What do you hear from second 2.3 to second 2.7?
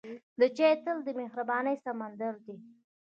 دی.